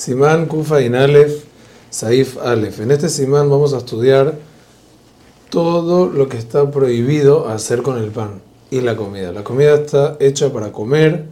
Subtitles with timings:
[0.00, 1.44] Simán Kufa Inalef
[1.90, 2.80] Saif Alef.
[2.80, 4.34] En este Simán vamos a estudiar
[5.50, 8.40] todo lo que está prohibido hacer con el pan
[8.70, 9.30] y la comida.
[9.30, 11.26] La comida está hecha para comer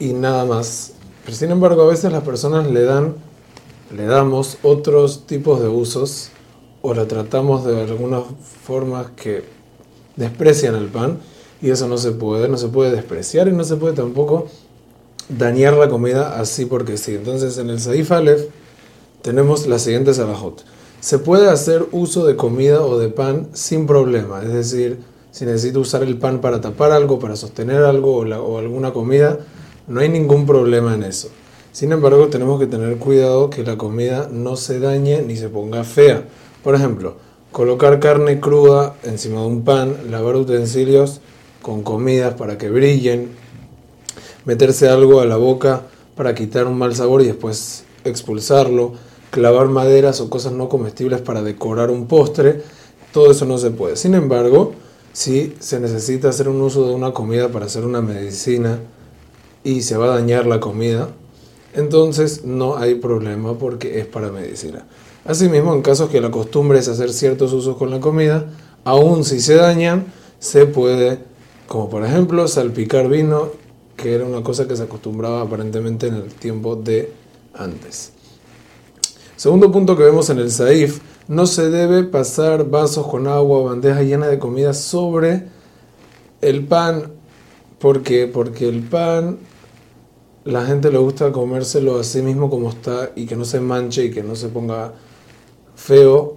[0.00, 0.94] y nada más.
[1.24, 3.14] Pero sin embargo, a veces las personas le dan,
[3.96, 6.30] le damos otros tipos de usos
[6.82, 8.24] o la tratamos de algunas
[8.64, 9.44] formas que
[10.16, 11.20] desprecian el pan
[11.62, 14.48] y eso no se puede, no se puede despreciar y no se puede tampoco
[15.28, 17.14] dañar la comida así porque sí.
[17.14, 18.46] Entonces en el Saif Aleph
[19.22, 20.64] tenemos las siguientes alajot.
[21.00, 24.98] Se puede hacer uso de comida o de pan sin problema, es decir,
[25.30, 29.38] si necesito usar el pan para tapar algo, para sostener algo o, alguna comida,
[29.88, 31.28] no hay ningún problema en eso.
[31.72, 35.84] Sin embargo, tenemos que tener cuidado que la comida no se dañe ni se ponga
[35.84, 36.24] fea.
[36.62, 37.16] Por ejemplo,
[37.50, 41.20] colocar carne cruda encima de un pan, lavar utensilios
[41.62, 43.30] con comidas para que brillen,
[44.44, 45.82] meterse algo a la boca
[46.16, 48.92] para quitar un mal sabor y después expulsarlo,
[49.30, 52.62] clavar maderas o cosas no comestibles para decorar un postre,
[53.12, 53.96] todo eso no se puede.
[53.96, 54.72] Sin embargo,
[55.12, 58.80] si se necesita hacer un uso de una comida para hacer una medicina
[59.62, 61.08] y se va a dañar la comida,
[61.74, 64.86] entonces no hay problema porque es para medicina.
[65.24, 68.46] Asimismo, en casos que la costumbre es hacer ciertos usos con la comida,
[68.84, 71.18] aun si se dañan, se puede
[71.66, 73.48] como por ejemplo salpicar vino,
[73.96, 77.12] que era una cosa que se acostumbraba aparentemente en el tiempo de
[77.54, 78.12] antes.
[79.36, 83.64] Segundo punto que vemos en el Saif, no se debe pasar vasos con agua o
[83.64, 85.44] bandeja llena de comida sobre
[86.40, 87.12] el pan.
[87.78, 88.26] ¿Por qué?
[88.26, 89.38] Porque el pan,
[90.44, 94.10] la gente le gusta comérselo así mismo como está y que no se manche y
[94.10, 94.92] que no se ponga
[95.74, 96.36] feo.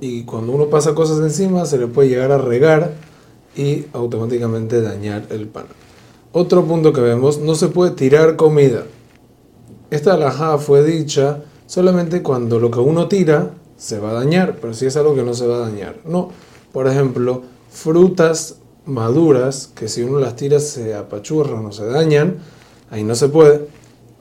[0.00, 2.92] Y cuando uno pasa cosas encima, se le puede llegar a regar
[3.56, 5.66] y automáticamente dañar el pan.
[6.32, 8.84] Otro punto que vemos, no se puede tirar comida.
[9.90, 14.74] Esta alhaja fue dicha solamente cuando lo que uno tira se va a dañar, pero
[14.74, 15.96] si es algo que no se va a dañar.
[16.04, 16.30] No,
[16.72, 22.38] por ejemplo, frutas maduras que si uno las tira se apachurran o se dañan,
[22.90, 23.68] ahí no se puede.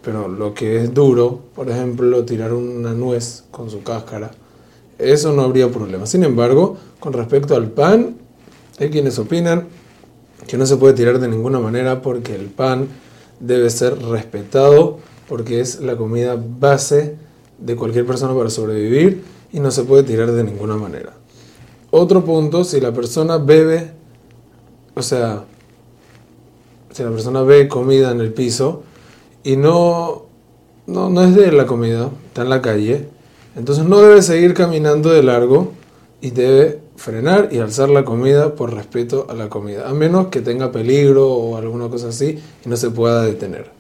[0.02, 4.32] Pero lo que es duro, por ejemplo, tirar una nuez con su cáscara,
[5.00, 6.06] eso no habría problema.
[6.06, 8.16] Sin embargo, con respecto al pan,
[8.80, 9.68] hay quienes opinan
[10.48, 12.88] que no se puede tirar de ninguna manera porque el pan
[13.40, 17.16] debe ser respetado porque es la comida base
[17.58, 21.14] de cualquier persona para sobrevivir y no se puede tirar de ninguna manera.
[21.92, 23.92] Otro punto, si la persona bebe,
[24.96, 25.46] o sea,
[26.92, 28.84] si la persona ve comida en el piso
[29.44, 30.26] y no,
[30.88, 33.08] no, no es de la comida, está en la calle,
[33.56, 35.72] entonces no debe seguir caminando de largo
[36.22, 40.42] y debe frenar y alzar la comida por respeto a la comida, a menos que
[40.42, 43.72] tenga peligro o alguna cosa así y no se pueda detener.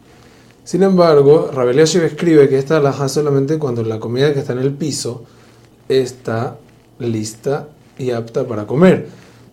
[0.63, 4.73] Sin embargo, Rabel escribe que esta alhaja solamente cuando la comida que está en el
[4.73, 5.23] piso
[5.87, 6.57] está
[6.99, 7.67] lista
[7.97, 9.07] y apta para comer.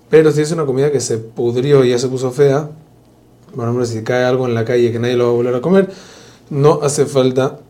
[0.08, 2.70] Pero si es una comida que se pudrió y ya se puso fea,
[3.54, 5.60] por ejemplo, si cae algo en la calle que nadie lo va a volver a
[5.60, 5.90] comer,
[6.48, 7.60] no hace falta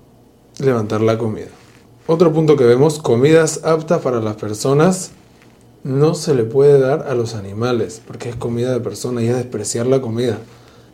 [0.60, 1.48] levantar la comida.
[2.06, 5.12] Otro punto que vemos, comidas aptas para las personas
[5.84, 9.36] no se le puede dar a los animales, porque es comida de persona y es
[9.36, 10.38] despreciar la comida.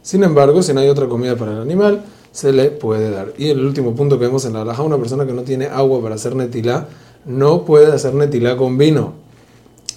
[0.03, 3.35] Sin embargo, si no hay otra comida para el animal, se le puede dar.
[3.37, 6.01] Y el último punto que vemos en la alhaja, una persona que no tiene agua
[6.01, 6.89] para hacer netilá,
[7.27, 9.15] no puede hacer netilá con vino.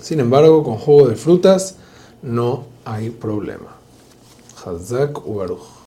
[0.01, 1.75] Sin embargo, con jugo de frutas
[2.21, 3.77] no hay problema.
[4.65, 5.71] Hazak Ubaruj.